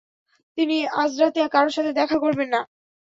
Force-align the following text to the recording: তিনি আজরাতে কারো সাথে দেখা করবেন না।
তিনি 0.57 0.77
আজরাতে 0.95 1.41
কারো 1.47 1.69
সাথে 1.69 1.91
দেখা 1.99 2.17
করবেন 2.23 2.49
না। 2.49 2.61